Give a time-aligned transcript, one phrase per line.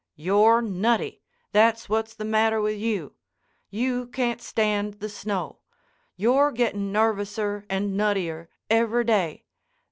[0.15, 1.21] "You're nutty.
[1.51, 3.13] That's what's the matter with you.
[3.69, 5.59] You can't stand the snow.
[6.15, 9.45] You're getting nervouser, and nuttier every day.